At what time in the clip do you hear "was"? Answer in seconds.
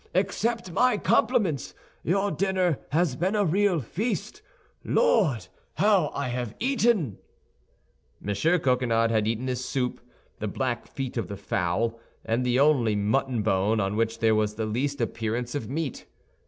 14.33-14.55